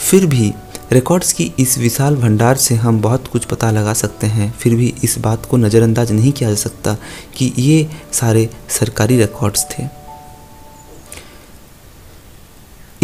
फिर 0.01 0.27
भी 0.27 0.53
रिकॉर्ड्स 0.93 1.33
की 1.33 1.51
इस 1.59 1.77
विशाल 1.79 2.17
भंडार 2.17 2.57
से 2.57 2.75
हम 2.75 3.01
बहुत 3.01 3.27
कुछ 3.27 3.45
पता 3.45 3.71
लगा 3.71 3.93
सकते 3.95 4.27
हैं। 4.27 4.51
फिर 4.53 4.75
भी 4.75 4.93
इस 5.05 5.19
बात 5.19 5.47
को 5.47 5.57
नज़रअंदाज 5.57 6.13
नहीं 6.13 6.33
किया 6.33 6.49
जा 6.49 6.57
सकता 6.57 6.97
कि 7.37 7.53
ये 7.59 7.89
सारे 8.13 8.49
सरकारी 8.71 9.17
रिकॉर्ड्स 9.17 9.65
थे। 9.71 9.85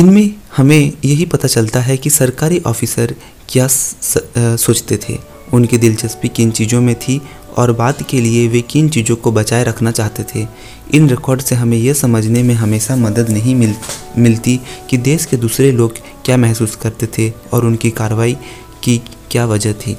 इनमें 0.00 0.34
हमें 0.56 0.92
यही 1.04 1.24
पता 1.24 1.48
चलता 1.48 1.80
है 1.80 1.96
कि 1.96 2.10
सरकारी 2.10 2.58
ऑफिसर 2.66 3.14
क्या 3.48 3.66
स, 3.66 4.16
आ, 4.16 4.56
सोचते 4.56 4.96
थे। 4.96 5.18
उनकी 5.52 5.78
दिलचस्पी 5.78 6.28
किन 6.28 6.50
चीज़ों 6.50 6.80
में 6.80 6.94
थी 6.94 7.20
और 7.56 7.72
बात 7.72 8.02
के 8.02 8.20
लिए 8.20 8.46
वे 8.48 8.60
किन 8.60 8.88
चीज़ों 8.88 9.16
को 9.16 9.32
बचाए 9.32 9.64
रखना 9.64 9.90
चाहते 9.90 10.22
थे। 10.34 10.46
इन 10.94 11.08
रिकॉर्ड 11.08 11.40
से 11.40 11.54
हमें 11.54 11.76
यह 11.78 11.94
समझने 11.94 12.42
में 12.42 12.54
हमेशा 12.54 12.96
मदद 12.96 13.30
नहीं 13.30 13.54
मिल 13.54 13.74
मिलती 14.18 14.60
कि 14.90 14.96
देश 14.96 15.24
के 15.24 15.36
दूसरे 15.36 15.72
लोग 15.72 15.98
क्या 16.24 16.36
महसूस 16.36 16.76
करते 16.76 17.08
थे 17.18 17.32
और 17.52 17.66
उनकी 17.66 17.90
कार्रवाई 17.90 18.36
की 18.82 19.00
क्या 19.30 19.46
वजह 19.46 19.72
थी। 19.72 19.96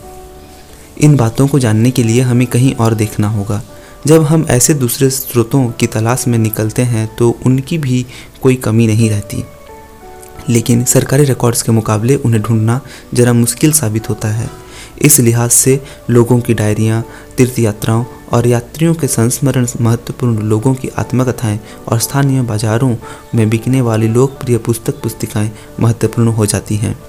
इन 1.01 1.15
बातों 1.15 1.47
को 1.47 1.59
जानने 1.59 1.91
के 1.91 2.03
लिए 2.03 2.21
हमें 2.21 2.47
कहीं 2.47 2.73
और 2.75 2.95
देखना 2.95 3.29
होगा। 3.29 3.63
जब 4.07 4.23
हम 4.23 4.45
ऐसे 4.49 4.73
दूसरे 4.73 5.09
स्रोतों 5.09 5.65
की 5.71 5.87
तलाश 5.87 6.27
में 6.27 6.37
निकलते 6.37 6.81
हैं 6.81 7.15
तो 7.15 7.35
उनकी 7.45 7.77
भी 7.77 8.05
कोई 8.41 8.55
कमी 8.55 8.87
नहीं 8.87 9.09
रहती। 9.09 9.43
लेकिन 10.49 10.84
सरकारी 10.84 11.23
रिकॉर्ड्स 11.23 11.62
के 11.62 11.71
मुकाबले 11.71 12.15
उन्हें 12.15 12.41
ढूंढना 12.43 12.82
ज़रा 13.13 13.34
मुश्किल 13.34 13.71
साबित 13.71 14.10
होता 14.10 14.27
है। 14.27 14.49
इस 15.01 15.19
लिहाज 15.19 15.51
से 15.51 15.84
लोगों 16.10 16.39
की 16.39 16.54
डायरियाँ 16.54 17.04
तीर्थ 17.38 17.60
यात्राओं 17.60 18.06
और 18.34 18.47
यात्रियों 18.47 18.93
के 18.93 19.08
संस्मरण 19.08 19.67
महत्वपूर्ण 19.82 20.38
लोगों 20.38 20.73
की 20.73 20.88
आत्मकथाएँ 20.88 21.60
और 21.88 21.99
स्थानीय 21.99 22.41
बाजारों 22.41 22.95
में 23.36 23.49
बिकने 23.49 23.82
वाली 23.82 24.08
लोकप्रिय 24.08 24.58
पुस्तक 24.58 25.01
पुस्तिकाएँ 25.01 25.51
महत्वपूर्ण 25.80 26.27
हो 26.27 26.45
जाती 26.45 26.75
हैं। 26.75 26.99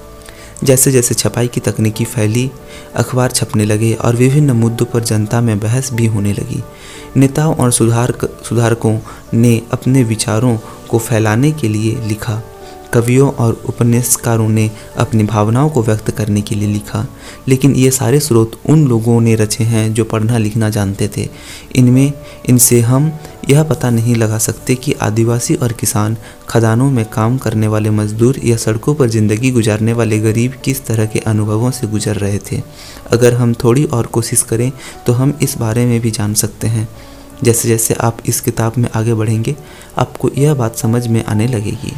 जैसे 0.63 0.91
जैसे 0.91 1.15
छपाई 1.15 1.47
की 1.47 1.59
तकनीकी 1.59 2.05
फैली, 2.05 2.51
अखबार 2.95 3.31
छपने 3.31 3.65
लगे 3.65 3.93
और 3.93 4.15
विभिन्न 4.15 4.51
मुद्दों 4.51 4.85
पर 4.85 4.99
जनता 4.99 5.41
में 5.41 5.59
बहस 5.59 5.93
भी 5.93 6.05
होने 6.05 6.33
लगी। 6.33 6.63
नेताओं 7.17 7.55
और 7.55 7.71
सुधार 7.71 8.13
सुधारकों 8.49 8.97
ने 9.33 9.61
अपने 9.71 10.03
विचारों 10.03 10.57
को 10.89 10.99
फैलाने 10.99 11.51
के 11.51 11.67
लिए 11.67 11.95
लिखा। 11.95 12.41
कवियों 12.93 13.31
और 13.33 13.61
उपन्यासकारों 13.65 14.47
ने 14.49 14.69
अपनी 14.97 15.23
भावनाओं 15.23 15.69
को 15.69 15.83
व्यक्त 15.83 16.09
करने 16.11 16.41
के 16.41 16.55
लिए 16.55 16.67
लिखा। 16.67 17.05
लेकिन 17.47 17.75
ये 17.75 17.91
सारे 17.91 18.19
स्रोत 18.19 18.59
उन 18.69 18.87
लोगों 18.87 19.19
ने 19.21 19.35
रचे 19.35 19.63
हैं 19.63 19.93
जो 19.93 20.03
पढ़ना 20.03 20.37
लिखना 20.37 20.69
जानते 20.69 21.09
थे। 21.17 21.27
इनमें, 21.75 22.13
इनसे 22.49 22.79
हम 22.81 23.11
यह 23.49 23.63
पता 23.63 23.89
नहीं 23.89 24.15
लगा 24.15 24.37
सकते 24.37 24.75
कि 24.75 24.93
आदिवासी 25.01 25.55
और 25.55 25.71
किसान 25.71 26.17
खदानों 26.49 26.89
में 26.91 27.03
काम 27.05 27.37
करने 27.37 27.67
वाले 27.67 27.89
मजदूर 27.91 28.39
या 28.43 28.57
सड़कों 28.57 28.95
पर 28.95 29.09
ज़िंदगी 29.09 29.51
गुजारने 29.51 29.93
वाले 29.93 30.19
गरीब 30.19 30.53
किस 30.65 30.85
तरह 30.85 31.05
के 31.05 31.19
अनुभवों 31.21 31.71
से 31.71 31.87
गुजर 31.87 32.15
रहे 32.17 32.39
थे। 32.41 32.61
अगर 33.11 33.33
हम 33.33 33.53
थोड़ी 33.53 33.83
और 33.85 34.05
कोशिश 34.07 34.41
करें 34.41 34.71
तो 35.07 35.13
हम 35.13 35.37
इस 35.41 35.57
बारे 35.57 35.85
में 35.85 35.99
भी 36.01 36.11
जान 36.11 36.33
सकते 36.35 36.67
हैं। 36.67 36.87
जैसे 37.43 37.67
जैसे 37.67 37.93
आप 37.93 38.17
इस 38.25 38.39
किताब 38.41 38.73
में 38.77 38.89
आगे 38.95 39.13
बढ़ेंगे, 39.13 39.55
आपको 39.97 40.29
यह 40.37 40.53
बात 40.53 40.77
समझ 40.77 41.07
में 41.07 41.23
आने 41.25 41.47
लगेगी। 41.47 41.93